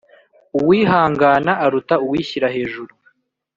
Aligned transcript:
uwihangana 0.57 1.51
aruta 1.65 1.95
uwishyira 2.05 2.47
hejuru 2.55 2.93